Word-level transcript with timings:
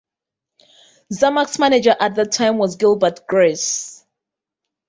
Xamax 1.13 1.59
manager 1.59 1.95
at 1.99 2.15
that 2.15 2.31
time 2.31 2.57
was 2.57 2.75
Gilbert 2.75 3.27
Gress. 3.27 4.03